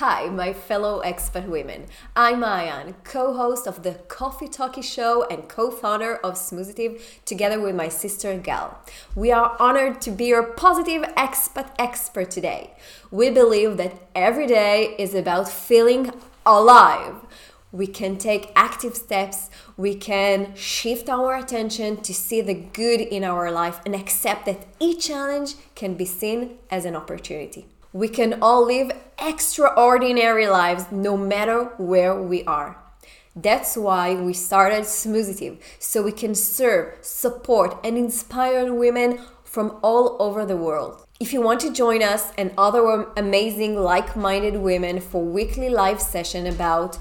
[0.00, 1.86] Hi, my fellow expat women.
[2.14, 7.58] I'm Maayan, co host of the Coffee Talkie Show and co founder of Smoozitive together
[7.58, 8.78] with my sister Gal.
[9.14, 12.74] We are honored to be your positive expat expert today.
[13.10, 16.12] We believe that every day is about feeling
[16.44, 17.14] alive.
[17.72, 23.24] We can take active steps, we can shift our attention to see the good in
[23.24, 27.68] our life and accept that each challenge can be seen as an opportunity.
[27.96, 32.76] We can all live extraordinary lives no matter where we are.
[33.34, 40.18] That's why we started Smoozitive so we can serve, support, and inspire women from all
[40.20, 41.06] over the world.
[41.18, 46.46] If you want to join us and other amazing like-minded women for weekly live session
[46.46, 46.98] about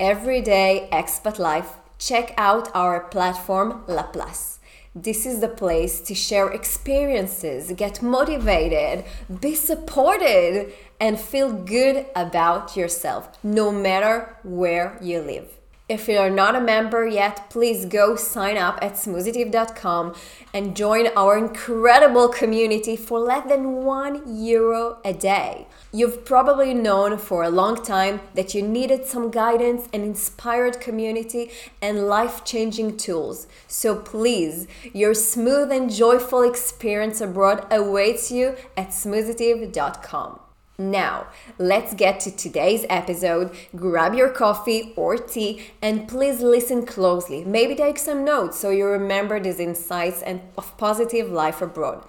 [0.00, 4.53] everyday expat life, check out our platform La Place.
[4.96, 9.04] This is the place to share experiences, get motivated,
[9.40, 15.50] be supported, and feel good about yourself, no matter where you live.
[15.86, 20.14] If you're not a member yet, please go sign up at smoozitive.com
[20.54, 25.66] and join our incredible community for less than one euro a day.
[25.92, 31.50] You've probably known for a long time that you needed some guidance and inspired community
[31.82, 33.46] and life changing tools.
[33.68, 40.40] So please, your smooth and joyful experience abroad awaits you at smoozitive.com.
[40.76, 43.52] Now, let's get to today's episode.
[43.76, 47.44] Grab your coffee or tea and please listen closely.
[47.44, 52.04] Maybe take some notes so you remember these insights and of positive life abroad.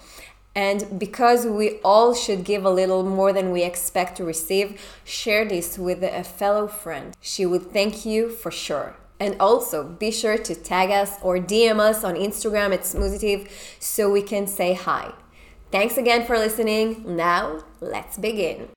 [0.56, 5.46] And because we all should give a little more than we expect to receive, share
[5.46, 7.16] this with a fellow friend.
[7.22, 8.96] She would thank you for sure.
[9.20, 13.48] And also be sure to tag us or DM us on Instagram at Smoozitive
[13.80, 15.14] so we can say hi.
[15.76, 17.04] Thanks again for listening.
[17.18, 18.70] Now, let's begin.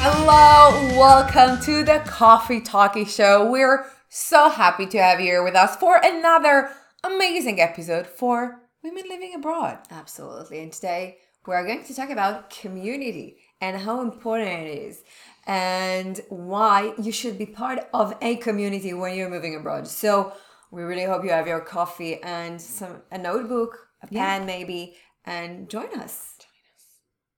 [0.00, 3.50] Hello, welcome to the Coffee Talkie Show.
[3.50, 6.70] We're so happy to have you here with us for another
[7.04, 9.80] amazing episode for women living abroad.
[9.90, 10.60] Absolutely.
[10.60, 15.02] And today we're going to talk about community and how important it is
[15.48, 19.88] and why you should be part of a community when you're moving abroad.
[19.88, 20.34] So
[20.70, 24.44] we really hope you have your coffee and some a notebook, a pen yeah.
[24.44, 26.34] maybe, and join us.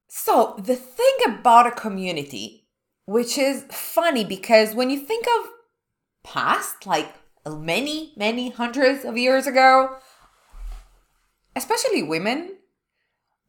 [0.09, 2.67] So the thing about a community,
[3.07, 5.51] which is funny because when you think of
[6.25, 7.15] past, like
[7.49, 9.99] many, many hundreds of years ago,
[11.55, 12.57] especially women,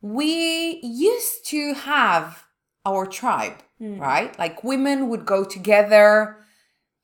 [0.02, 2.44] we used to have
[2.86, 4.00] our tribe mm.
[4.00, 4.38] right?
[4.38, 6.38] Like women would go together.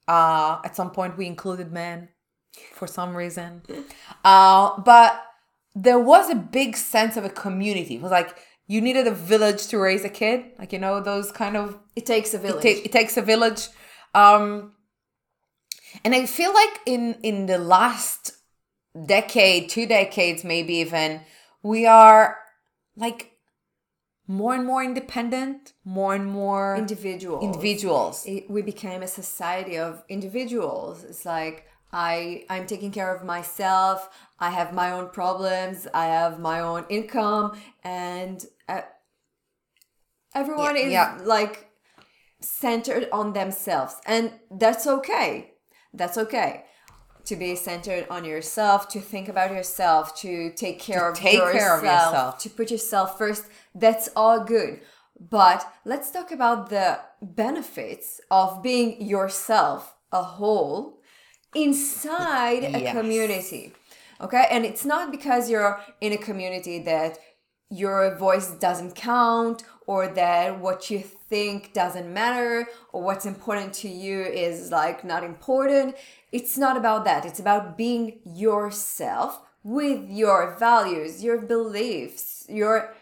[0.07, 2.09] Uh, at some point, we included men
[2.73, 3.63] for some reason.
[4.25, 5.23] Uh, but
[5.73, 7.95] there was a big sense of a community.
[7.95, 8.35] It was like
[8.67, 10.43] you needed a village to raise a kid.
[10.59, 11.79] Like, you know, those kind of.
[11.95, 12.65] It takes a village.
[12.65, 13.69] It, ta- it takes a village.
[14.13, 14.73] Um,
[16.03, 18.33] and I feel like in in the last
[19.05, 21.21] decade, two decades, maybe even,
[21.63, 22.37] we are
[22.97, 23.36] like
[24.27, 27.43] more and more independent, more and more individuals.
[27.43, 28.25] Individuals.
[28.25, 31.03] It, we became a society of individuals.
[31.03, 34.09] It's like I I'm taking care of myself.
[34.39, 35.87] I have my own problems.
[35.93, 38.81] I have my own income, and uh,
[40.35, 41.17] everyone yeah, is yeah.
[41.23, 41.69] like
[42.41, 45.53] centered on themselves, and that's okay.
[45.93, 46.65] That's okay
[47.27, 51.33] to be centered on yourself, to think about yourself, to take care to of take
[51.33, 53.45] yourself, care of yourself, to put yourself first.
[53.75, 54.81] That's all good.
[55.19, 61.01] But let's talk about the benefits of being yourself a whole
[61.55, 62.95] inside a yes.
[62.95, 63.73] community.
[64.21, 64.45] Okay?
[64.49, 67.17] And it's not because you're in a community that
[67.69, 73.89] your voice doesn't count or that what you think doesn't matter or what's important to
[73.89, 75.95] you is like not important.
[76.37, 77.25] It's not about that.
[77.25, 82.93] It's about being yourself with your values, your beliefs, your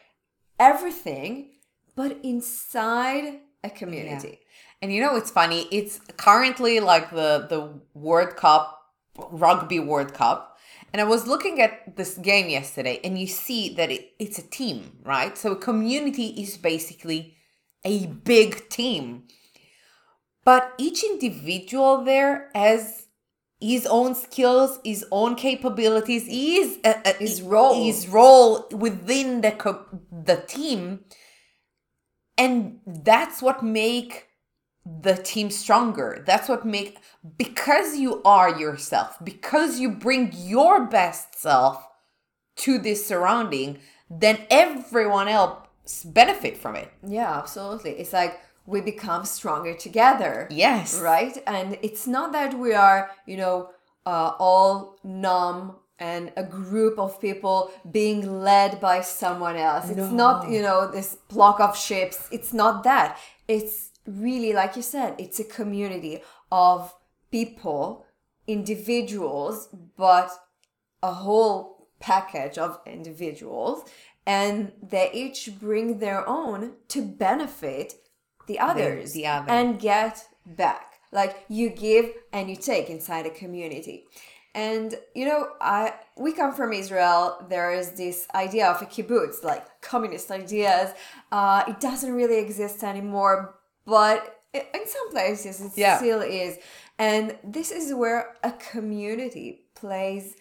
[0.57, 1.49] everything,
[1.97, 4.39] but inside a community.
[4.39, 4.81] Yeah.
[4.81, 5.67] And you know it's funny?
[5.69, 7.61] It's currently like the the
[7.93, 8.63] World Cup,
[9.17, 10.57] rugby World Cup.
[10.93, 14.49] And I was looking at this game yesterday, and you see that it, it's a
[14.59, 15.37] team, right?
[15.37, 17.35] So a community is basically
[17.83, 19.23] a big team.
[20.45, 23.04] But each individual there has
[23.65, 29.51] his own skills, his own capabilities, his uh, uh, his role, his role within the
[29.51, 31.05] co- the team,
[32.37, 34.27] and that's what make
[34.85, 36.23] the team stronger.
[36.27, 36.99] That's what make
[37.37, 41.83] because you are yourself, because you bring your best self
[42.57, 43.79] to this surrounding,
[44.09, 46.91] then everyone else benefit from it.
[47.05, 47.91] Yeah, absolutely.
[47.91, 50.47] It's like we become stronger together.
[50.49, 50.99] Yes.
[50.99, 51.37] Right?
[51.47, 53.69] And it's not that we are, you know,
[54.05, 59.89] uh, all numb and a group of people being led by someone else.
[59.89, 62.27] It's not, you know, this block of ships.
[62.31, 63.17] It's not that.
[63.47, 66.21] It's really, like you said, it's a community
[66.51, 66.93] of
[67.31, 68.05] people,
[68.45, 70.31] individuals, but
[71.01, 73.83] a whole package of individuals.
[74.27, 77.93] And they each bring their own to benefit
[78.47, 79.49] the others the other.
[79.51, 80.93] and get back.
[81.11, 84.05] Like you give and you take inside a community.
[84.53, 87.45] And you know, I we come from Israel.
[87.49, 90.91] There is this idea of a kibbutz, like communist ideas.
[91.31, 93.55] Uh, it doesn't really exist anymore,
[93.85, 95.97] but in some places it Yeah.
[95.97, 96.57] still is.
[96.97, 100.35] And this is where a community plays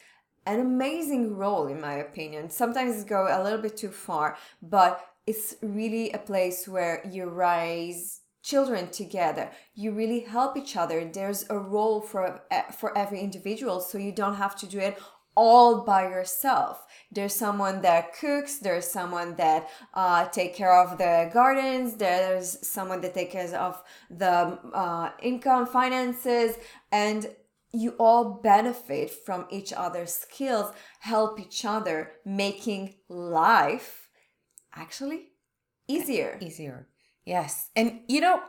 [0.46, 2.50] an amazing role, in my opinion.
[2.50, 7.28] Sometimes it go a little bit too far, but it's really a place where you
[7.28, 9.50] raise children together.
[9.74, 11.04] You really help each other.
[11.04, 14.98] There's a role for eh, for every individual so you don't have to do it
[15.36, 16.86] all by yourself.
[17.10, 23.00] There's someone that cooks there's someone that uh, take care of the gardens there's someone
[23.00, 26.56] that takes care of the uh, income finances
[26.92, 27.26] and
[27.72, 34.03] you all benefit from each other's skills help each other making life
[34.74, 35.16] actually
[35.88, 36.88] eh, easier easier.
[37.24, 37.70] Yes.
[37.76, 38.40] And you know,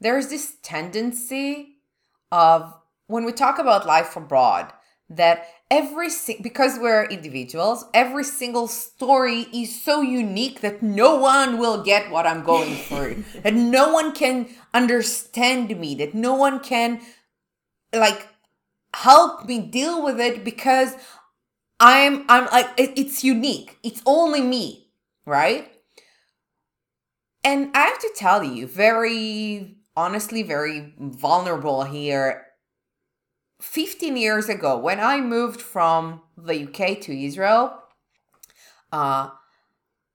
[0.00, 1.76] there's this tendency
[2.30, 2.74] of
[3.06, 4.72] when we talk about life abroad
[5.10, 11.58] that every si- because we're individuals, every single story is so unique that no one
[11.58, 13.22] will get what I'm going through.
[13.42, 17.00] that no one can understand me, that no one can
[17.94, 18.26] like
[18.94, 20.94] help me deal with it because
[21.78, 23.78] I'm I'm like it- it's unique.
[23.82, 24.81] It's only me,
[25.26, 25.70] right?
[27.44, 32.46] And I have to tell you, very honestly, very vulnerable here.
[33.60, 37.78] 15 years ago, when I moved from the UK to Israel,
[38.92, 39.30] uh,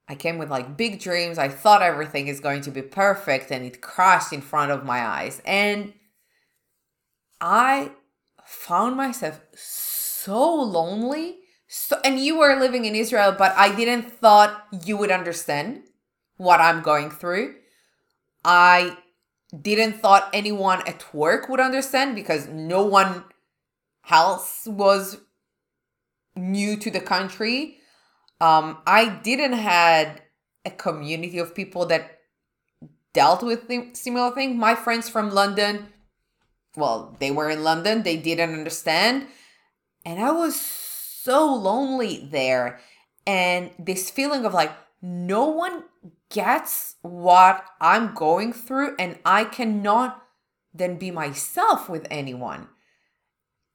[0.09, 1.37] I came with like big dreams.
[1.37, 5.05] I thought everything is going to be perfect, and it crashed in front of my
[5.05, 5.41] eyes.
[5.45, 5.93] And
[7.41, 7.91] I
[8.45, 11.39] found myself so lonely.
[11.67, 15.83] So, and you were living in Israel, but I didn't thought you would understand
[16.37, 17.55] what I'm going through.
[18.45, 18.97] I
[19.61, 23.25] didn't thought anyone at work would understand because no one
[24.09, 25.17] else was
[26.35, 27.79] new to the country.
[28.39, 30.21] Um, I didn't had
[30.63, 32.19] a community of people that
[33.13, 34.57] dealt with the similar thing.
[34.57, 35.87] My friends from London,
[36.75, 39.27] well, they were in London, they didn't understand,
[40.05, 40.86] and I was
[41.27, 42.79] so lonely there.
[43.25, 44.71] And this feeling of like
[45.01, 45.83] no one
[46.31, 50.23] gets what I'm going through, and I cannot
[50.73, 52.69] then be myself with anyone.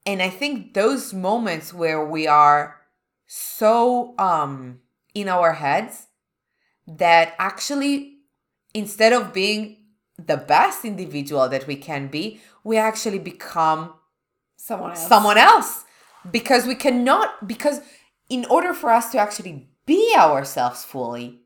[0.06, 2.81] And I think those moments where we are
[3.26, 4.81] so um
[5.14, 6.08] in our heads
[6.87, 8.16] that actually
[8.75, 9.76] instead of being
[10.19, 13.93] the best individual that we can be, we actually become
[14.56, 15.84] someone else someone else
[16.31, 17.81] because we cannot because
[18.29, 21.41] in order for us to actually be ourselves fully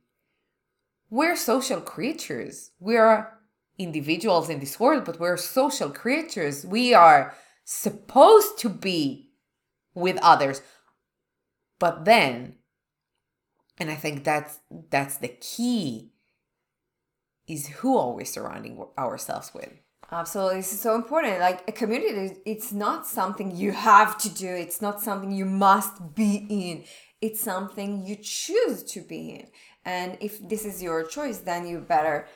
[1.09, 2.73] we're social creatures.
[2.81, 3.39] We are
[3.79, 6.67] individuals in this world but we're social creatures.
[6.67, 9.31] We are supposed to be
[9.95, 10.63] with others.
[11.79, 12.57] But then
[13.79, 14.59] and i think that's
[14.91, 16.13] that's the key
[17.47, 19.73] is who are we surrounding ourselves with
[20.13, 21.41] Absolutely, this is so important.
[21.41, 24.49] Like a community, it's not something you have to do.
[24.49, 26.85] It's not something you must be in.
[27.21, 29.47] It's something you choose to be in.
[29.85, 32.29] And if this is your choice, then you better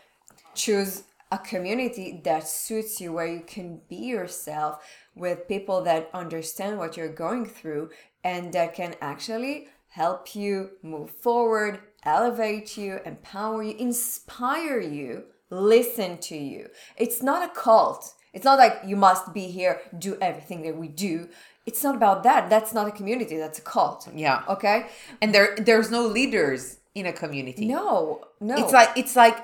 [0.54, 4.84] choose a community that suits you, where you can be yourself
[5.14, 7.90] with people that understand what you're going through
[8.24, 16.19] and that can actually help you move forward, elevate you, empower you, inspire you listen
[16.19, 16.71] to you.
[16.97, 18.14] It's not a cult.
[18.33, 21.28] It's not like you must be here, do everything that we do.
[21.66, 22.49] It's not about that.
[22.49, 23.37] That's not a community.
[23.37, 24.09] That's a cult.
[24.14, 24.42] Yeah.
[24.49, 24.87] Okay.
[25.21, 27.66] And there there's no leaders in a community.
[27.66, 28.25] No.
[28.40, 28.57] No.
[28.57, 29.37] It's like it's like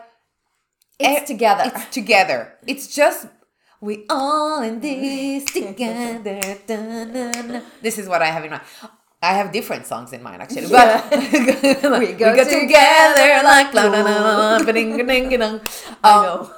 [0.98, 1.64] it's e- together.
[1.66, 2.54] It's together.
[2.66, 3.26] It's just
[3.80, 6.40] we all in this together.
[7.82, 8.62] This is what I have in mind.
[9.22, 14.02] I have different songs in mind actually, but We go together like la la la
[14.02, 14.58] la.
[16.04, 16.52] I know.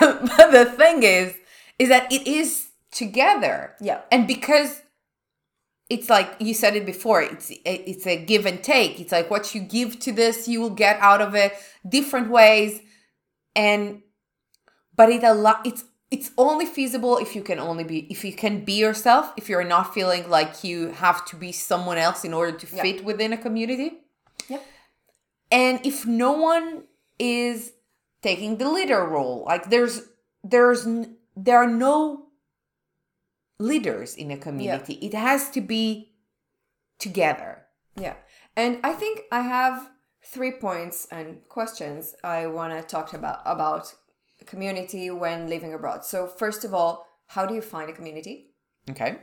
[0.00, 1.34] but the thing is,
[1.78, 3.74] is that it is together.
[3.80, 4.02] Yeah.
[4.10, 4.82] And because
[5.88, 9.00] it's like you said it before, it's it's a give and take.
[9.00, 11.52] It's like what you give to this, you will get out of it
[11.88, 12.80] different ways.
[13.54, 14.02] And
[14.94, 18.32] but it a lot it's it's only feasible if you can only be if you
[18.32, 22.32] can be yourself, if you're not feeling like you have to be someone else in
[22.32, 23.98] order to fit within a community.
[24.48, 24.64] Yep.
[25.50, 26.84] And if no one
[27.18, 27.72] is
[28.22, 30.02] taking the leader role, like there's
[30.44, 30.86] there's
[31.36, 32.26] there are no
[33.58, 34.94] leaders in a community.
[34.94, 36.12] It has to be
[36.98, 37.62] together.
[37.96, 38.14] Yeah.
[38.56, 39.90] And I think I have
[40.22, 43.92] three points and questions I want to talk about about
[44.46, 46.04] community when living abroad.
[46.04, 48.50] So first of all, how do you find a community?
[48.90, 49.18] Okay.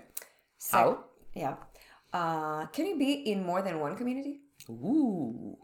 [0.57, 1.03] Sec- How?
[1.35, 1.55] Yeah.
[2.11, 4.41] Uh, can you be in more than one community?
[4.69, 5.57] Ooh.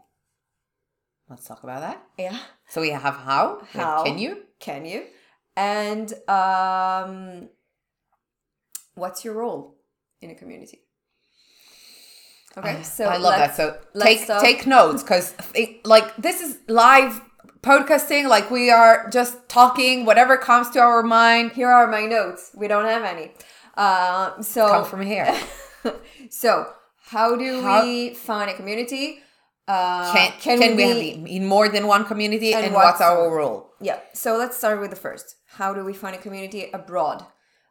[1.28, 2.02] Let's talk about that.
[2.18, 2.38] Yeah.
[2.68, 3.58] So we have how?
[3.60, 4.04] Like, How?
[4.04, 4.42] Can you?
[4.58, 5.04] Can you?
[5.56, 7.48] And um,
[8.94, 9.76] what's your role
[10.20, 10.80] in a community?
[12.58, 13.54] Okay, so I love that.
[13.54, 15.34] So take take notes because
[15.84, 17.20] like this is live
[17.62, 18.28] podcasting.
[18.28, 21.52] Like we are just talking whatever comes to our mind.
[21.52, 22.50] here are my notes.
[22.54, 23.32] We don't have any.
[23.76, 25.34] Uh, so Come from here.
[26.30, 26.72] so
[27.04, 29.20] how do How- we find a community?
[29.68, 30.84] Uh, Can, can, we,
[31.24, 33.70] be in more than one community and, And what's what's our role?
[33.80, 34.00] Yeah.
[34.14, 35.36] So let's start with the first.
[35.46, 37.24] How do we find a community abroad?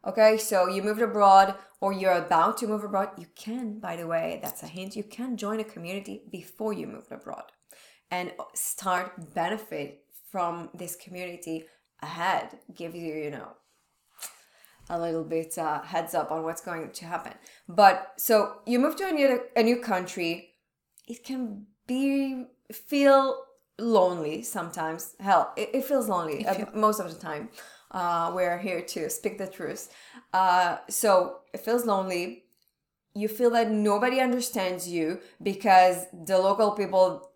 [0.07, 3.09] Okay, so you moved abroad or you're about to move abroad.
[3.17, 6.87] You can, by the way, that's a hint, you can join a community before you
[6.87, 7.51] moved abroad
[8.11, 11.65] and start benefit from this community
[12.01, 12.57] ahead.
[12.75, 13.49] Give you, you know,
[14.89, 17.33] a little bit uh, heads up on what's going to happen.
[17.67, 20.55] But so you move to a new a new country,
[21.07, 23.43] it can be feel
[23.79, 25.15] lonely sometimes.
[25.19, 27.49] Hell, it, it feels lonely uh, most of the time.
[27.91, 29.91] Uh, we're here to speak the truth.
[30.31, 32.43] Uh, so it feels lonely.
[33.15, 37.31] You feel that nobody understands you because the local people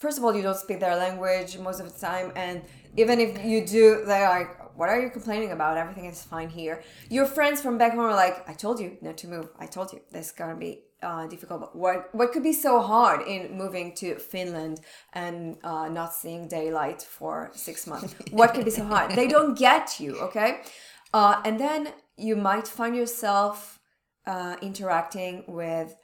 [0.00, 2.62] first of all, you don't speak their language most of the time, and
[2.96, 5.76] even if you do, they're like, "What are you complaining about?
[5.76, 9.16] Everything is fine here." Your friends from back home are like, "I told you not
[9.18, 9.46] to move.
[9.64, 12.72] I told you this is gonna be uh, difficult." But what what could be so
[12.92, 14.80] hard in moving to Finland
[15.12, 18.14] and uh, not seeing daylight for six months?
[18.40, 19.12] what could be so hard?
[19.12, 20.50] They don't get you, okay?
[21.12, 21.80] Uh, and then
[22.16, 23.80] you might find yourself
[24.26, 25.94] uh, interacting with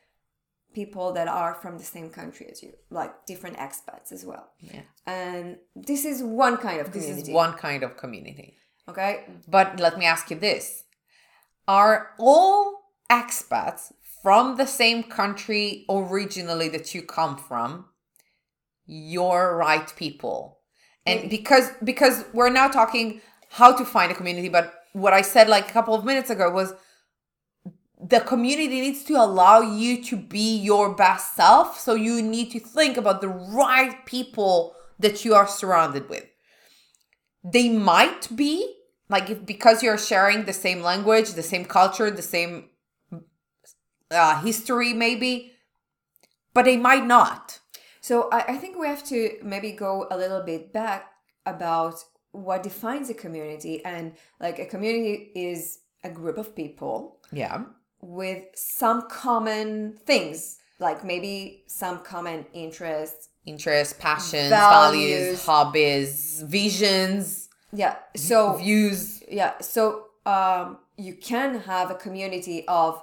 [0.76, 4.46] people that are from the same country as you, like different expats as well.
[4.60, 4.82] Yeah.
[5.06, 7.32] And this is one kind of This community.
[7.32, 8.48] is one kind of community.
[8.90, 9.12] Okay.
[9.48, 10.64] But let me ask you this
[11.66, 12.60] Are all
[13.10, 13.82] expats
[14.22, 17.86] from the same country originally that you come from
[18.84, 20.58] your right people?
[21.06, 21.30] And mm.
[21.36, 23.08] because because we're now talking
[23.60, 24.66] how to find a community, but
[25.04, 26.74] what I said like a couple of minutes ago was
[28.00, 31.78] the community needs to allow you to be your best self.
[31.80, 36.24] So you need to think about the right people that you are surrounded with.
[37.42, 38.74] They might be
[39.08, 42.70] like if because you're sharing the same language, the same culture, the same
[44.10, 45.52] uh, history, maybe,
[46.52, 47.60] but they might not.
[48.00, 51.12] So I, I think we have to maybe go a little bit back
[51.44, 51.94] about
[52.32, 53.84] what defines a community.
[53.84, 57.64] And like a community is a group of people Yeah.
[58.06, 63.28] With some common things, like maybe some common interests.
[63.44, 65.40] Interests, passions, Values.
[65.40, 67.96] values, hobbies, visions, Yeah.
[68.16, 69.22] So views.
[69.28, 73.02] yeah so um, you can have a community of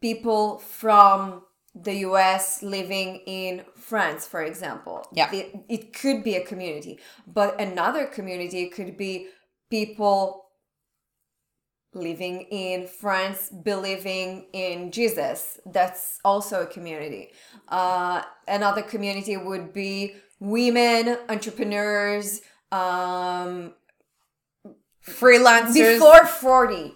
[0.00, 1.42] people from
[1.74, 5.30] the us living in france for example Yeah.
[5.32, 9.28] it, it could be a community but another community could be
[9.70, 10.45] people
[11.94, 17.30] living in france believing in jesus that's also a community
[17.68, 23.72] uh, another community would be women entrepreneurs um,
[25.02, 25.94] Freelancers.
[25.94, 26.94] before 40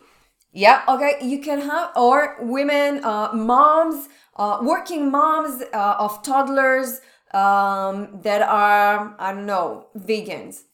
[0.52, 0.82] yeah.
[0.88, 7.00] okay you can have or women uh, moms uh, working moms uh, of toddlers
[7.32, 10.64] um, that are i don't know vegans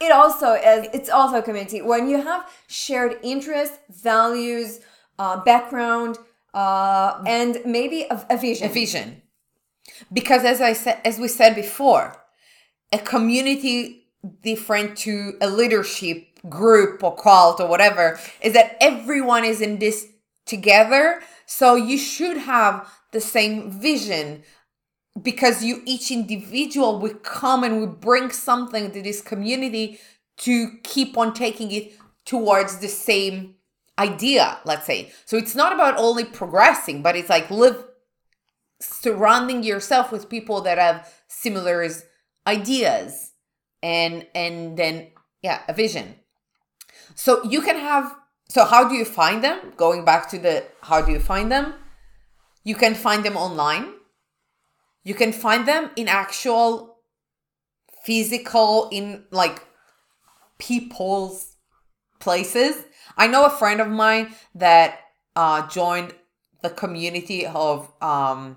[0.00, 1.82] it also is it's also a community.
[1.82, 4.80] When you have shared interests values
[5.18, 6.18] uh, background
[6.54, 8.66] uh, and maybe a, a vision.
[8.66, 9.22] A vision.
[10.12, 12.16] Because as i said as we said before
[12.92, 14.06] a community
[14.42, 20.06] different to a leadership group or cult or whatever is that everyone is in this
[20.46, 21.20] together.
[21.46, 24.42] So you should have the same vision
[25.20, 29.98] because you each individual we come and we bring something to this community
[30.38, 31.92] to keep on taking it
[32.24, 33.54] towards the same
[33.98, 35.12] idea, let's say.
[35.26, 37.84] So it's not about only progressing, but it's like live
[38.80, 41.86] surrounding yourself with people that have similar
[42.46, 43.32] ideas
[43.82, 45.08] and and then
[45.42, 46.16] yeah, a vision.
[47.14, 48.14] So you can have
[48.48, 49.72] so how do you find them?
[49.76, 51.74] Going back to the how do you find them?
[52.64, 53.92] You can find them online.
[55.02, 56.98] You can find them in actual
[58.04, 59.62] physical in like
[60.58, 61.56] people's
[62.18, 62.76] places.
[63.16, 65.00] I know a friend of mine that
[65.36, 66.14] uh joined
[66.62, 68.56] the community of um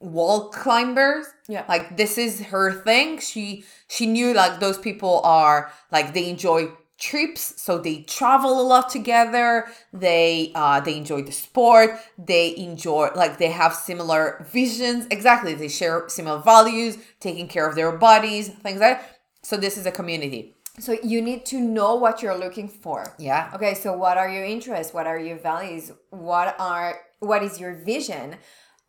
[0.00, 1.64] wall climbers Yeah.
[1.68, 6.68] like this is her thing she she knew like those people are like they enjoy
[6.98, 13.08] trips so they travel a lot together they uh they enjoy the sport they enjoy
[13.16, 18.48] like they have similar visions exactly they share similar values taking care of their bodies
[18.48, 22.38] things like that so this is a community So you need to know what you're
[22.38, 23.14] looking for.
[23.18, 24.92] yeah Okay, so what are your interests?
[24.92, 25.92] What are your values?
[26.10, 28.36] What are what is your vision?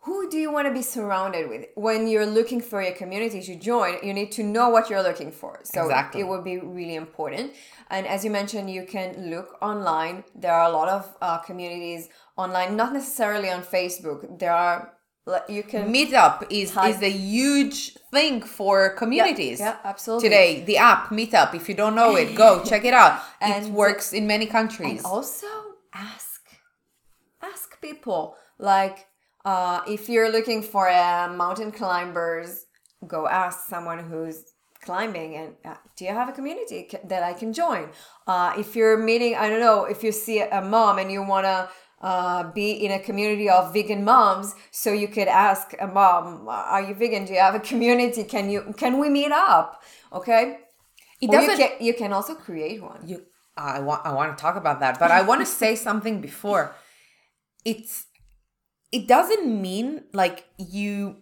[0.05, 1.65] Who do you want to be surrounded with?
[1.75, 5.31] When you're looking for a community to join, you need to know what you're looking
[5.31, 5.61] for.
[5.63, 6.21] So Exactly.
[6.21, 7.53] it would be really important.
[7.89, 10.23] And as you mentioned, you can look online.
[10.35, 14.37] There are a lot of uh, communities online, not necessarily on Facebook.
[14.39, 14.91] There are
[15.49, 20.29] you can meetup is Type- is a huge thing for communities yeah, absolutely.
[20.29, 24.13] today the app meetup if you don't know it go check it out it works
[24.13, 25.47] in many countries And also
[25.95, 26.41] ask
[27.41, 29.07] ask people like
[29.45, 32.65] uh, if you're looking for a mountain climbers,
[33.07, 34.43] go ask someone who's
[34.83, 37.89] climbing and uh, do you have a community that I can join?
[38.27, 41.69] Uh, if you're meeting, I don't know, if you see a mom and you wanna
[42.01, 46.81] uh, be in a community of vegan moms, so you could ask a mom, "Are
[46.87, 47.25] you vegan?
[47.25, 48.23] Do you have a community?
[48.25, 49.81] Can you can we meet up?
[50.13, 50.43] Okay.
[51.21, 53.01] It Or you doesn't- can, you can also create one.
[53.11, 53.17] you
[53.57, 56.63] i want i want to talk about that but i want to say something before
[57.63, 58.05] it's
[58.91, 61.17] it doesn't mean like you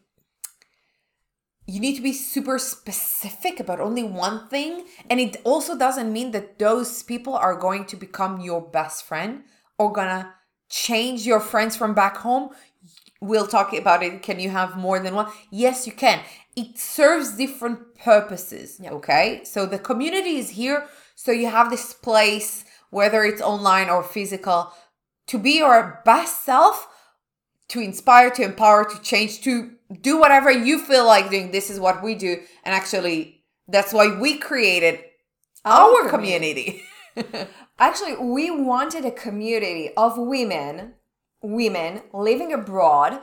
[1.65, 6.32] you need to be super specific about only one thing and it also doesn't mean
[6.32, 9.43] that those people are going to become your best friend
[9.78, 10.34] or gonna
[10.69, 12.49] change your friends from back home.
[13.21, 14.21] We'll talk about it.
[14.21, 15.32] Can you have more than one?
[15.52, 16.19] Yes you can.
[16.56, 19.41] It serves different purposes okay?
[19.45, 24.73] So the community is here so you have this place whether it's online or physical
[25.28, 26.88] to be your best self
[27.73, 31.51] to inspire to empower to change to do whatever you feel like doing.
[31.51, 32.38] This is what we do.
[32.63, 34.99] And actually that's why we created
[35.65, 36.83] our, Our community,
[37.79, 40.93] Actually, we wanted a community of women,
[41.41, 43.19] women living abroad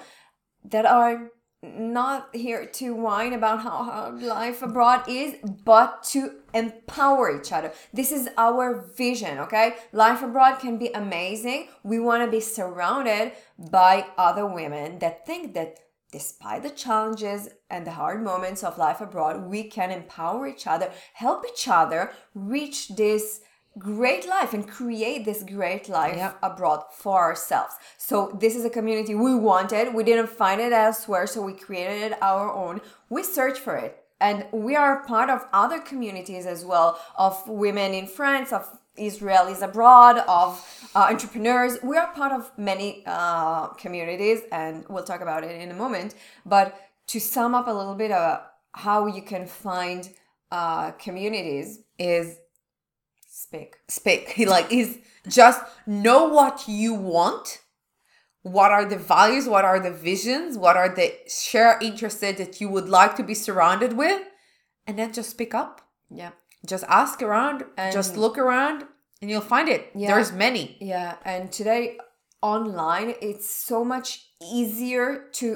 [0.65, 1.31] that are
[1.63, 7.73] not here to whine about how hard life abroad is, but to empower each other.
[7.93, 9.75] This is our vision, okay?
[9.93, 11.69] Life abroad can be amazing.
[11.83, 13.33] We want to be surrounded
[13.71, 15.79] by other women that think that
[16.13, 20.91] despite the challenges and the hard moments of life abroad, we can empower each other,
[21.13, 23.43] help each other reach this
[23.79, 26.33] great life and create this great life Yeah.
[26.43, 27.75] abroad for ourselves.
[27.97, 29.95] So this is a community we wanted.
[29.95, 32.81] We didn't find it elsewhere, so we created it our own.
[33.09, 33.97] We searched for it.
[34.21, 39.63] And we are part of other communities as well of women in France, of Israelis
[39.63, 40.63] abroad, of
[40.95, 41.79] uh, entrepreneurs.
[41.83, 46.15] We are part of many uh, communities, and we'll talk about it in a moment.
[46.45, 50.11] But to sum up a little bit of how you can find
[50.53, 52.37] uh, communities is
[53.51, 53.77] speak.
[53.89, 57.59] speak like is just know what you want
[58.43, 62.69] what are the values what are the visions what are the share interests that you
[62.69, 64.23] would like to be surrounded with
[64.87, 66.31] and then just speak up Yeah.
[66.73, 68.85] just ask around just look around
[69.21, 70.09] and you'll find it Yeah.
[70.11, 71.99] there's many Yeah, and today
[72.43, 74.09] online it's so much
[74.61, 75.07] easier
[75.41, 75.47] to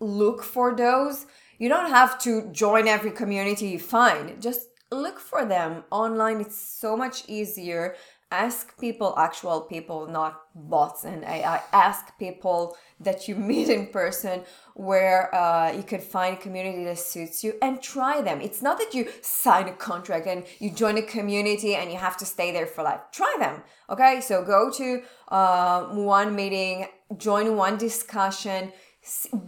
[0.00, 1.26] look for those.
[1.58, 4.40] You don't have to join every community you find.
[4.48, 6.40] Just look for them online.
[6.40, 7.96] It's so much easier.
[8.30, 11.62] Ask people, actual people, not bots and AI.
[11.72, 14.42] Ask people that you meet in person
[14.74, 18.40] where uh, you could find a community that suits you and try them.
[18.42, 22.18] It's not that you sign a contract and you join a community and you have
[22.18, 23.00] to stay there for life.
[23.12, 23.62] Try them.
[23.88, 28.72] Okay, so go to uh, one meeting, join one discussion,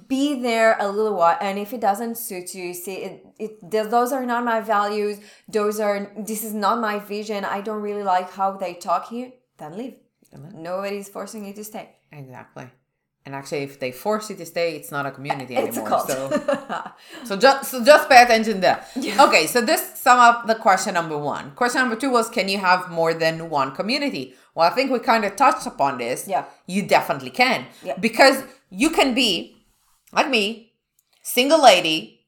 [0.09, 4.13] be there a little while, and if it doesn't suit you, see it, it those
[4.13, 5.19] are not my values.
[5.49, 7.45] Those are this is not my vision.
[7.45, 9.33] I don't really like how they talk here.
[9.59, 9.95] Then leave.
[10.55, 11.87] Nobody's forcing you to stay.
[12.13, 12.67] exactly
[13.27, 15.89] And actually, if they force you to stay, it's not a community It's a anymore.
[15.89, 16.09] cult.
[16.09, 16.19] So,
[17.29, 18.79] so just so just pay attention there.
[19.27, 21.45] Okay, so this sum up the question number one.
[21.63, 24.35] Question number two was, can you have more than one community?
[24.55, 26.27] Well, I think we kind of touched upon this.
[26.27, 26.45] Yeah.
[26.67, 27.67] you definitely can.
[27.85, 27.97] Yeah.
[27.99, 28.37] because
[28.71, 29.57] you can be
[30.13, 30.73] like me,
[31.23, 32.21] single lady,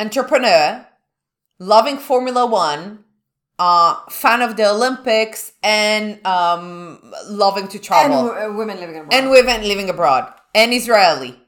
[0.00, 0.86] entrepreneur,
[1.58, 3.04] loving Formula One,
[3.58, 8.96] uh, fan of the Olympics, and um, loving to And travel w- uh, women living
[8.96, 9.14] abroad.
[9.14, 11.38] and women living abroad and Israeli.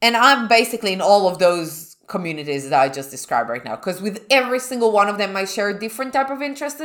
[0.00, 3.76] And I'm basically in all of those communities that I just described right now.
[3.76, 6.82] Because with every single one of them, I share a different type of interests.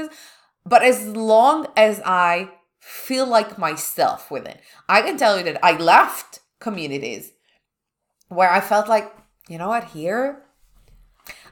[0.66, 2.50] But as long as I
[2.80, 7.32] feel like myself with it, I can tell you that I left communities
[8.30, 9.16] where I felt like,
[9.48, 10.44] you know what, here,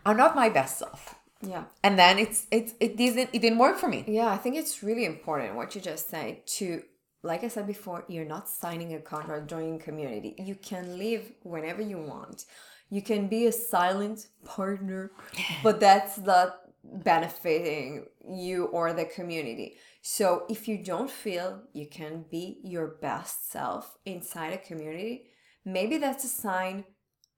[0.05, 1.15] I'm not my best self.
[1.41, 1.65] yeah.
[1.83, 4.03] And then it's it's it didn't it didn't work for me.
[4.07, 6.83] Yeah, I think it's really important what you just said to
[7.23, 10.35] like I said before, you're not signing a contract joining community.
[10.37, 12.45] You can leave whenever you want.
[12.91, 15.11] You can be a silent partner,
[15.63, 16.59] but that's not
[16.93, 19.77] benefiting you or the community.
[20.01, 25.27] So if you don't feel you can be your best self inside a community,
[25.65, 26.85] maybe that's a sign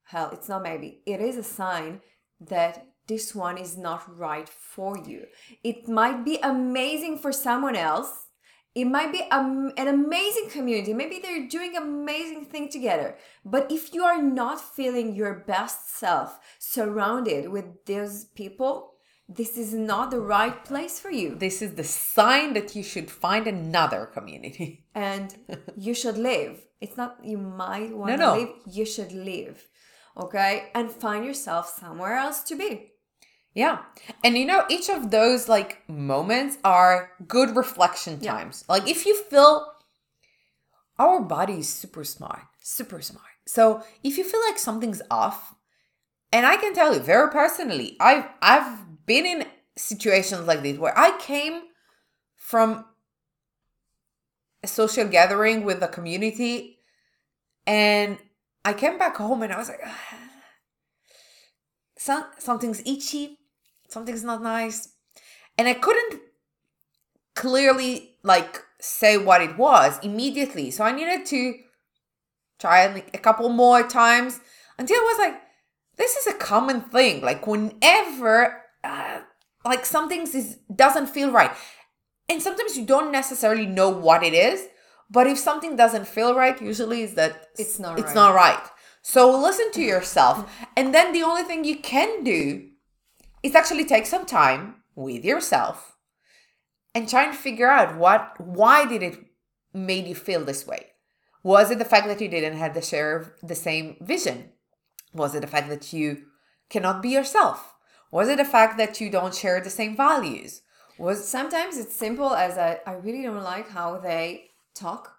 [0.08, 2.00] hell, it's not maybe, it is a sign
[2.40, 5.26] that this one is not right for you.
[5.62, 8.26] It might be amazing for someone else.
[8.74, 10.94] It might be an amazing community.
[10.94, 13.16] Maybe they're doing amazing thing together.
[13.44, 18.94] But if you are not feeling your best self surrounded with those people,
[19.28, 21.34] this is not the right place for you.
[21.34, 24.86] This is the sign that you should find another community.
[24.94, 25.34] and
[25.76, 26.60] you should live.
[26.80, 28.34] It's not you might want to no.
[28.38, 29.68] live, you should live.
[30.16, 30.70] Okay?
[30.74, 32.92] And find yourself somewhere else to be.
[33.54, 33.78] Yeah.
[34.24, 38.32] And you know, each of those like moments are good reflection Yeah.
[38.32, 38.64] times.
[38.68, 39.72] Like if you feel
[40.98, 43.26] our body is super smart, super smart.
[43.46, 45.54] So if you feel like something's off,
[46.32, 49.44] and I can tell you very personally, I've I've been in
[49.76, 51.62] situations like this where I came
[52.36, 52.84] from
[54.62, 56.78] a social gathering with a community
[57.66, 58.18] and
[58.64, 59.98] I came back home and I was like ah,
[61.96, 63.38] some, something's itchy,
[63.88, 64.88] something's not nice.
[65.56, 66.20] And I couldn't
[67.34, 70.70] clearly like say what it was immediately.
[70.70, 71.54] So I needed to
[72.58, 74.40] try a couple more times
[74.78, 75.42] until I was like,
[75.96, 77.20] this is a common thing.
[77.20, 79.20] Like whenever uh,
[79.64, 81.52] like something is doesn't feel right.
[82.28, 84.68] And sometimes you don't necessarily know what it is,
[85.10, 88.14] but if something doesn't feel right, usually is that It's not it's right.
[88.14, 88.64] not right.
[89.02, 90.50] So listen to yourself.
[90.76, 92.68] And then the only thing you can do
[93.42, 95.96] is actually take some time with yourself
[96.94, 99.16] and try and figure out what why did it
[99.72, 100.86] made you feel this way?
[101.42, 104.50] Was it the fact that you didn't have the share the same vision?
[105.14, 106.24] Was it the fact that you
[106.68, 107.74] cannot be yourself?
[108.10, 110.62] Was it the fact that you don't share the same values?
[110.98, 115.16] Was Sometimes it's simple as I, I really don't like how they talk.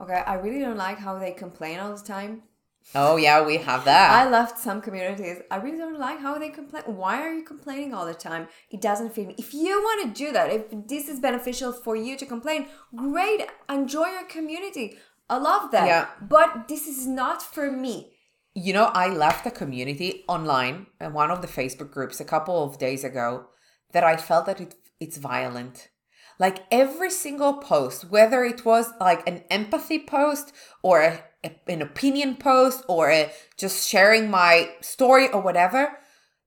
[0.00, 2.42] Okay, I really don't like how they complain all the time.
[2.94, 4.10] Oh yeah, we have that.
[4.10, 5.38] I left some communities.
[5.50, 6.82] I really don't like how they complain.
[6.86, 8.48] Why are you complaining all the time?
[8.70, 9.34] It doesn't fit me.
[9.38, 13.46] If you want to do that, if this is beneficial for you to complain, great.
[13.68, 14.96] Enjoy your community.
[15.28, 15.86] I love that.
[15.86, 16.06] Yeah.
[16.20, 18.12] But this is not for me.
[18.54, 22.64] You know, I left a community online in one of the Facebook groups a couple
[22.64, 23.46] of days ago
[23.92, 25.88] that I felt that it, it's violent.
[26.38, 31.80] Like every single post, whether it was like an empathy post or a, a- an
[31.82, 35.98] opinion post or a, just sharing my story or whatever,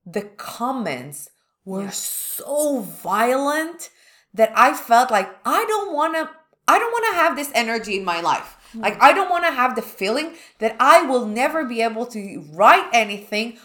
[0.06, 1.30] the comments
[1.64, 3.90] were so violent
[4.34, 6.30] that I felt like I don't want to
[6.68, 8.58] I don't want to have this energy in my life.
[8.76, 12.44] Like I don't want to have the feeling that I will never be able to
[12.54, 13.58] write anything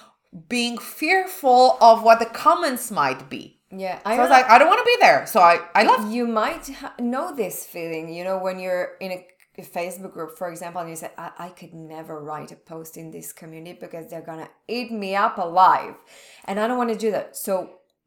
[0.48, 3.60] being fearful of what the comments might be.
[3.70, 5.26] Yeah, So I was like I don't want to be there.
[5.26, 6.08] So I I left.
[6.12, 9.26] you might ha- know this feeling you know when you're in a,
[9.58, 12.96] a facebook group for example and you say I-, I could never write a post
[12.96, 15.94] in this community because they're gonna eat me up alive
[16.46, 17.52] and i don't want to do that so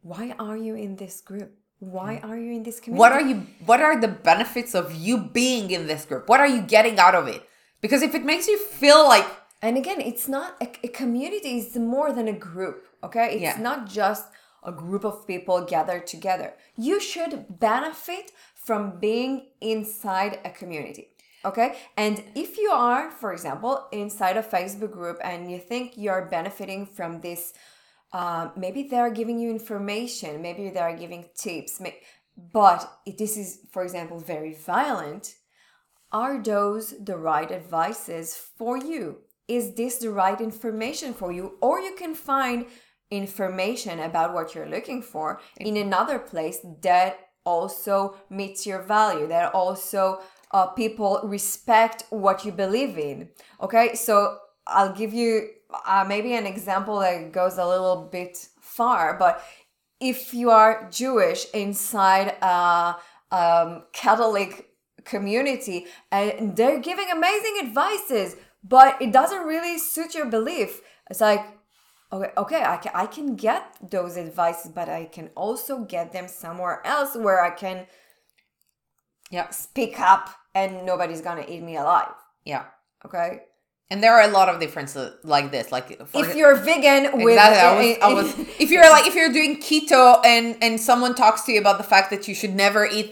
[0.02, 2.30] why are you in this group why mm.
[2.30, 5.72] are you in this community What are you what are the benefits of you being
[5.72, 6.30] in this group?
[6.30, 7.42] What are you getting out of it?
[7.82, 9.26] Because if it makes you feel like
[9.62, 13.62] and again it's not a, a community is more than a group okay it's Yeah.
[13.62, 14.26] not just
[14.64, 21.10] a group of people gathered together you should benefit from being inside a community
[21.46, 26.26] okay and if you are for example inside a facebook group and you think you're
[26.26, 27.54] benefiting from this
[28.14, 32.00] uh, maybe they're giving you information maybe they are giving tips may-
[32.54, 35.36] but if this is for example very violent
[36.12, 39.20] are those the right advices for you?
[39.48, 41.58] Is this the right information for you?
[41.62, 42.66] Or you can find
[43.10, 49.54] information about what you're looking for in another place that also meets your value, that
[49.54, 50.22] also
[50.52, 53.30] uh, people respect what you believe in.
[53.62, 54.38] Okay, so
[54.72, 55.50] I'll give you
[55.86, 59.44] uh, maybe an example that goes a little bit far, but
[60.00, 62.96] if you are Jewish inside a
[63.32, 64.70] um, Catholic
[65.06, 71.46] community and they're giving amazing advices, but it doesn't really suit your belief, it's like,
[72.12, 76.28] okay, okay, I can, I can get those advices, but I can also get them
[76.28, 77.88] somewhere else where I can
[79.30, 79.50] Yeah.
[79.50, 82.14] speak up and nobody's gonna eat me alive.
[82.44, 82.66] Yeah.
[83.06, 83.44] Okay.
[83.92, 85.66] And there are a lot of differences like this.
[85.76, 85.88] Like
[86.24, 88.02] If you're vegan with Exactly.
[88.02, 90.74] I was, I eh, was, eh, if you're like if you're doing keto and and
[90.90, 93.10] someone talks to you about the fact that you should never eat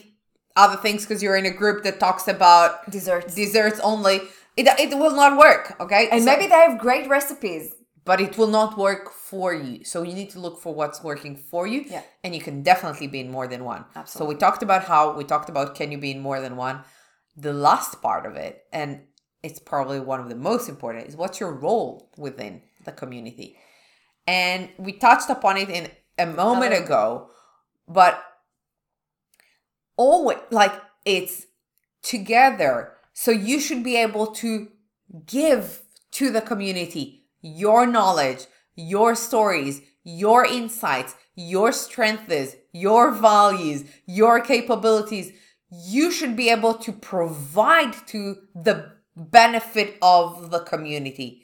[0.63, 4.15] other things because you're in a group that talks about desserts, desserts only,
[4.59, 5.63] it it will not work.
[5.83, 6.03] Okay.
[6.11, 7.65] and So- maybe they have great recipes.
[8.13, 9.75] but it will not work for you.
[9.91, 11.79] So you need to look for what's working for you.
[11.95, 12.03] Yeah.
[12.23, 13.81] And you can definitely be in more than one.
[14.01, 14.17] Absolutely.
[14.17, 16.77] So we talked about how we talked about can you be in more than one.
[17.47, 18.89] The last part of it, and
[19.43, 23.57] it's probably one of the most important, is what's your role within the community.
[24.27, 27.29] And we touched upon it in a moment ago,
[27.87, 28.23] but
[29.97, 30.73] always like
[31.05, 31.47] it's
[32.03, 32.93] together.
[33.13, 34.67] So you should be able to
[35.25, 44.41] give to the community your knowledge, your stories, your insights, your strengths, your values, your
[44.41, 45.31] capabilities.
[45.71, 51.43] You should be able to provide to the benefit of the community,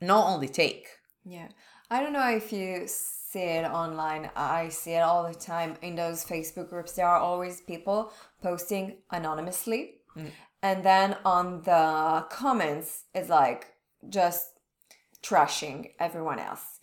[0.00, 0.86] not only take.
[1.24, 1.48] Yeah.
[1.90, 4.30] I don't know if you see it online.
[4.36, 6.92] I see it all the time in those Facebook groups.
[6.92, 9.96] There are always people posting anonymously.
[10.16, 10.30] Mm.
[10.62, 13.66] And then on the comments, it's like
[14.08, 14.46] just
[15.22, 16.80] trashing everyone else.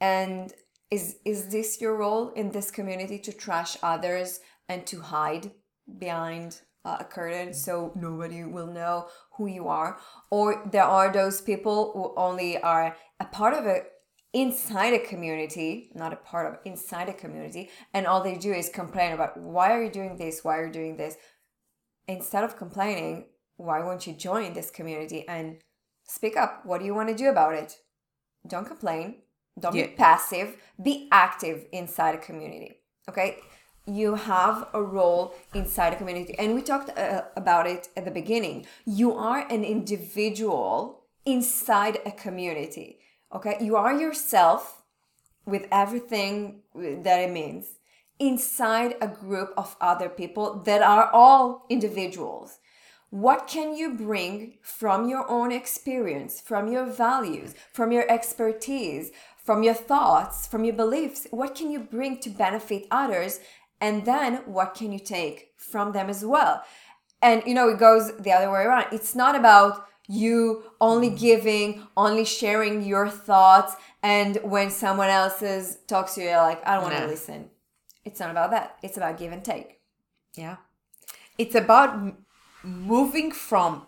[0.00, 0.52] And
[0.90, 5.50] is is this your role in this community to trash others and to hide
[5.98, 9.98] behind uh, a curtain so nobody will know who you are.
[10.30, 13.82] Or there are those people who only are a part of it
[14.32, 18.68] inside a community not a part of inside a community and all they do is
[18.68, 20.44] complain about why are you doing this?
[20.44, 21.16] Why are you doing this?
[22.06, 25.56] Instead of complaining why won't you join this community and
[26.04, 26.66] speak up?
[26.66, 27.78] What do you want to do about it?
[28.46, 29.22] Don't complain.
[29.58, 29.86] Don't Yeah.
[29.86, 30.48] be passive.
[30.82, 33.38] Be active inside a community okay
[33.86, 38.10] you have a role inside a community and we talked uh, about it at the
[38.10, 42.98] beginning you are an individual inside a community
[43.34, 44.82] okay you are yourself
[45.44, 47.78] with everything that it means
[48.18, 52.58] inside a group of other people that are all individuals
[53.10, 59.62] what can you bring from your own experience, from your values, from your expertise, from
[59.62, 61.26] your thoughts, from your beliefs?
[61.30, 63.38] What can you bring to benefit others?
[63.80, 66.62] And then what can you take from them as well?
[67.22, 68.86] And you know, it goes the other way around.
[68.92, 71.18] It's not about you only mm.
[71.18, 76.74] giving, only sharing your thoughts, and when someone else's talks to you, you're like, I
[76.74, 77.06] don't want to No.
[77.06, 77.50] listen.
[78.04, 78.76] It's not about that.
[78.82, 79.80] It's about give and take.
[80.34, 80.56] Yeah.
[81.38, 82.24] It's about m-
[82.62, 83.82] moving from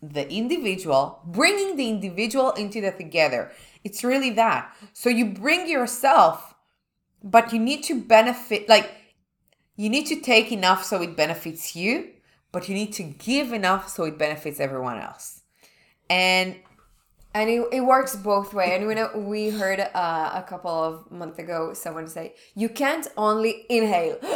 [0.00, 3.52] the individual, bringing the individual into the together.
[3.84, 4.74] It's really that.
[4.94, 6.54] So you bring yourself,
[7.22, 8.90] but you need to benefit, like,
[9.80, 12.10] you need to take enough so it benefits you,
[12.52, 15.40] but you need to give enough so it benefits everyone else.
[16.10, 16.56] And
[17.32, 18.74] and it, it works both way.
[18.74, 23.06] And we know we heard uh, a couple of months ago someone say you can't
[23.16, 24.18] only inhale.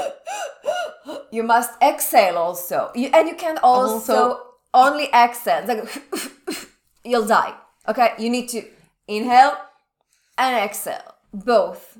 [1.30, 2.90] You must exhale also.
[2.94, 4.40] You, and you can't also, Also-
[4.72, 5.66] only exhale.
[5.66, 5.84] Like
[7.04, 7.52] you'll die.
[7.88, 8.10] Okay?
[8.18, 8.62] You need to
[9.06, 9.54] inhale
[10.38, 11.08] and exhale.
[11.34, 11.98] Both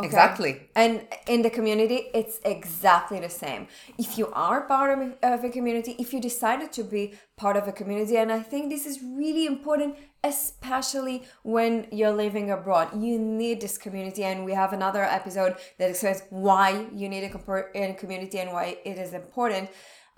[0.00, 0.06] okay?
[0.06, 0.68] Exactly.
[0.74, 5.96] and in the community it's exactly the same if you are part of a, community
[5.98, 9.46] if you decided to be part of a community and i think this is really
[9.46, 15.56] important especially when you're living abroad you need this community and we have another episode
[15.78, 19.68] that explains why you need a, community and why it is important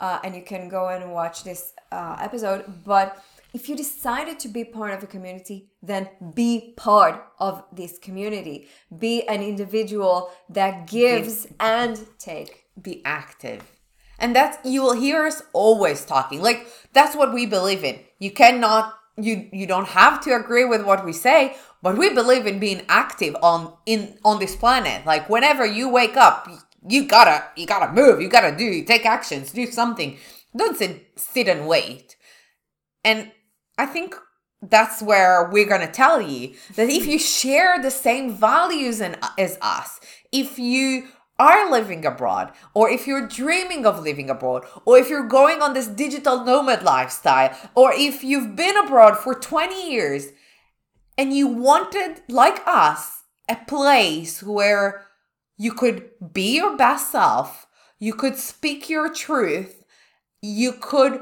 [0.00, 3.22] uh, and you can go and watch this uh, episode but
[3.54, 8.68] if you decided to be part of a community, then be part of this community.
[8.96, 12.64] Be an individual that gives and take.
[12.80, 13.62] be active.
[14.18, 16.40] And that's you will hear us always talking.
[16.40, 17.98] Like that's what we believe in.
[18.18, 22.46] You cannot you you don't have to agree with what we say, but we believe
[22.46, 25.04] in being active on in on this planet.
[25.04, 26.48] Like whenever you wake up,
[26.88, 30.16] you gotta you gotta move, you gotta do, take actions, do something.
[30.56, 32.16] don't sit sit and wait.
[33.04, 33.32] And
[33.82, 34.14] I think
[34.60, 39.18] that's where we're going to tell you that if you share the same values and,
[39.36, 39.98] as us,
[40.30, 45.26] if you are living abroad, or if you're dreaming of living abroad, or if you're
[45.26, 50.28] going on this digital nomad lifestyle, or if you've been abroad for 20 years
[51.18, 55.06] and you wanted, like us, a place where
[55.58, 57.66] you could be your best self,
[57.98, 59.82] you could speak your truth,
[60.40, 61.20] you could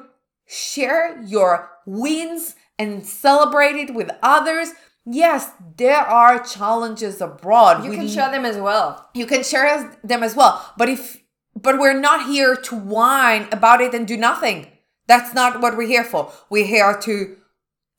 [0.51, 4.73] share your wins and celebrate it with others.
[5.07, 7.85] Yes, there are challenges abroad.
[7.85, 9.09] You We can share them as well.
[9.15, 11.23] you can share them as well but if
[11.57, 14.67] but we're not here to whine about it and do nothing
[15.07, 17.37] that's not what we're here for we're here to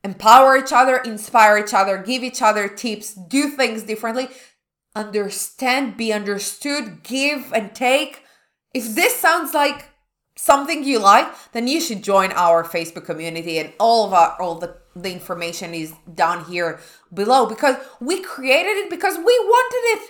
[0.04, 4.30] empower each other inspire each other give each other tips do things differently
[4.96, 8.24] understand be understood give and take
[8.74, 9.91] if this sounds like
[10.50, 14.56] something you like then you should join our facebook community and all of our all
[14.56, 16.80] the the information is down here
[17.14, 20.04] below because we created it because we wanted it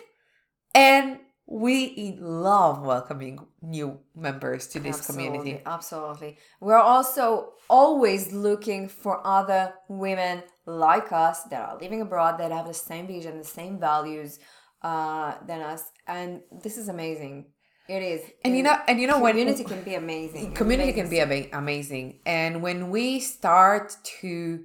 [0.73, 1.19] and
[1.51, 5.61] we love welcoming new members to this community.
[5.65, 6.37] Absolutely.
[6.61, 12.67] We're also always looking for other women like us that are living abroad that have
[12.67, 14.39] the same vision, the same values
[14.81, 15.83] uh, than us.
[16.07, 17.47] And this is amazing.
[17.91, 18.21] It is.
[18.45, 20.53] And you know, and you know when community can be amazing.
[20.53, 24.63] community Amazing can be ama- amazing, and when we start to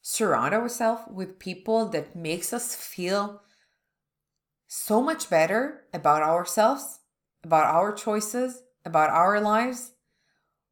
[0.00, 3.42] surround ourselves with people that makes us feel
[4.66, 7.00] so much better about ourselves,
[7.44, 9.92] about our choices, about our lives,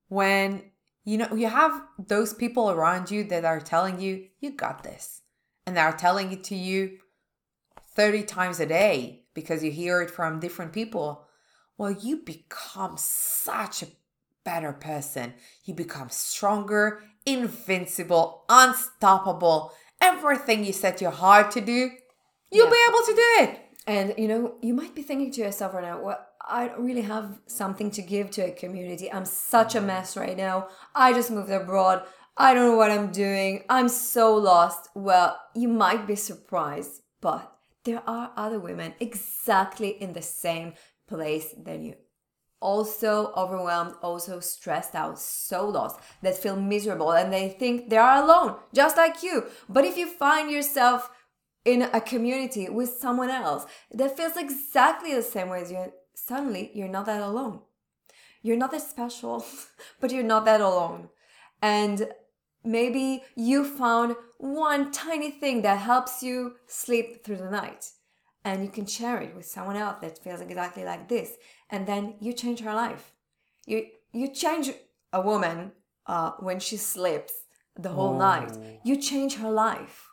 [0.09, 0.62] when
[1.05, 5.20] you know you have those people around you that are telling you you got this
[5.66, 6.97] and they are telling it to you
[7.94, 11.27] 30 times a day because you hear it from different people
[11.78, 13.87] well you become such a
[14.44, 15.34] better person
[15.64, 21.90] you become stronger invincible unstoppable everything you set your heart to do
[22.50, 22.72] you'll Yeah.
[22.72, 25.84] be able to do it And you know, you might be thinking to yourself right
[25.84, 26.20] now, well,
[26.58, 29.06] I don't really have something to give to a community.
[29.12, 30.68] I'm such a mess right now.
[30.94, 31.98] I just moved abroad.
[32.46, 33.52] I don't know what I'm doing.
[33.68, 34.88] I'm so lost.
[34.94, 37.42] Well, you might be surprised, but
[37.84, 40.72] there are other women exactly in the same
[41.07, 41.95] place than you.
[42.61, 48.23] Also overwhelmed, also stressed out, so lost, that feel miserable and they think they are
[48.23, 49.45] alone, just like you.
[49.69, 51.11] But if you find yourself
[51.64, 56.71] in a community with someone else that feels exactly the same way as you, suddenly
[56.75, 57.61] you're not that alone.
[58.43, 59.45] You're not that special,
[60.01, 61.09] but you're not that alone.
[61.62, 62.09] And
[62.62, 67.90] maybe you found one tiny thing that helps you sleep through the night.
[68.44, 71.37] And you can share it with someone else that feels exactly like this.
[71.70, 73.12] And then you change her life.
[73.66, 74.70] You you change
[75.12, 75.72] a woman
[76.07, 77.33] uh, when she sleeps
[77.76, 78.52] the whole night.
[78.85, 80.09] You change her life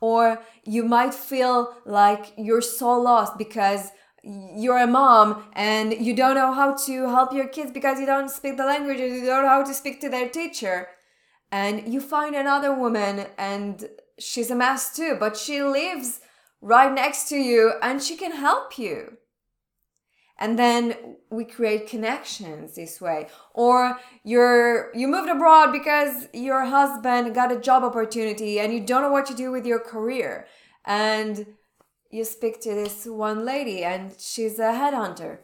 [0.00, 3.90] or you might feel like you're so lost because
[4.22, 8.30] you're a mom and you don't know how to help your kids because you don't
[8.30, 10.88] speak the language you don't know how to speak to their teacher
[11.50, 16.20] and you find another woman and she's a mess too but she lives
[16.60, 19.18] right next to you and she can help you.
[20.40, 23.26] And then we create connections this way.
[23.54, 29.02] Or you're you moved abroad because your husband got a job opportunity and you don't
[29.02, 30.46] know what to do with your career.
[30.84, 31.46] And
[32.10, 35.38] you speak to this one lady and she's a headhunter.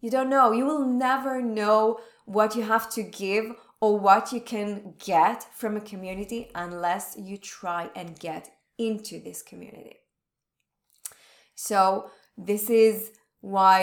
[0.00, 0.50] You don't know.
[0.52, 5.76] You will never know what you have to give or what you can get from
[5.76, 8.50] a community unless you try and get
[8.86, 9.96] into this community
[11.54, 13.76] so this is why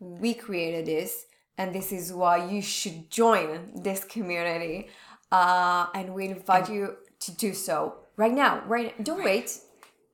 [0.00, 1.26] we created this,
[1.58, 4.88] and this is why you should join this community.
[5.30, 8.62] Uh, and we invite you to do so right now.
[8.66, 9.58] Right, don't wait.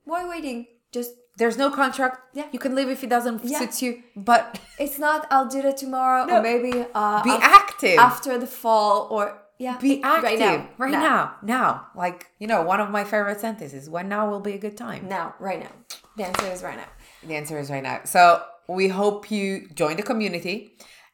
[0.03, 0.67] Why waiting?
[0.91, 2.47] Just there's no contract Yeah.
[2.51, 3.59] you can leave if it doesn't Yeah.
[3.59, 5.19] suit you but it's not.
[5.31, 6.37] I'll do that tomorrow, No.
[6.37, 9.23] or maybe uh, be af- active after the fall, or
[9.57, 11.35] yeah, be active right now, right now.
[11.41, 14.77] now like you know one of my favorite sentences when now will be a good
[14.77, 15.71] time now, right now.
[16.17, 16.87] The answer is right now.
[17.27, 20.73] the answer is right now so we hope you join the community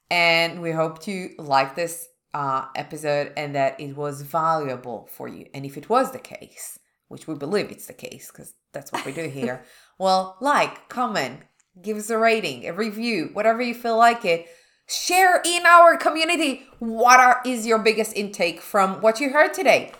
[0.09, 5.45] and we hope you like this uh, episode and that it was valuable for you
[5.53, 9.05] and if it was the case which we believe it's the case because that's what
[9.05, 9.63] we do here
[9.99, 11.41] well like comment
[11.81, 14.47] give us a rating a review whatever you feel like it
[14.91, 19.91] share in our community what are is your biggest intake from what you heard today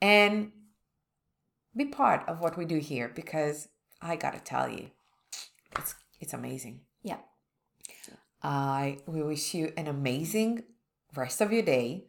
[0.00, 0.50] and
[1.76, 3.68] be part of what we do here because
[4.00, 4.90] i gotta tell you
[5.76, 7.18] it's it's amazing Yeah.
[8.42, 10.64] i we wish you an amazing
[11.16, 12.06] rest of your day.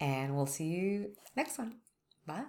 [0.00, 1.76] And we'll see you next one.
[2.26, 2.44] Bye.